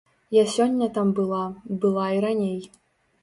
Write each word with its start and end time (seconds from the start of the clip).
Я 0.35 0.43
сёння 0.53 0.87
там 0.95 1.11
была, 1.19 1.41
была 1.83 2.07
і 2.17 2.23
раней. 2.27 2.59